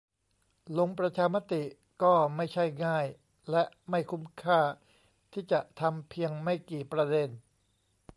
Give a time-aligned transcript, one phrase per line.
[0.77, 1.63] ลงประชามติ
[2.03, 3.05] ก็ไม่ใช่ง่าย
[3.51, 4.59] และไม่คุ้มค่า
[5.33, 7.29] ที่จะทำเพียงไม่กี่ประเด็น